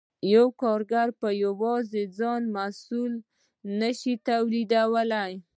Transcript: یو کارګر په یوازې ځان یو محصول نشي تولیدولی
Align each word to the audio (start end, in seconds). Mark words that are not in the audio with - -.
یو 0.33 0.45
کارګر 0.61 1.07
په 1.19 1.29
یوازې 1.43 2.03
ځان 2.17 2.41
یو 2.47 2.53
محصول 2.55 3.13
نشي 3.79 4.13
تولیدولی 4.27 5.33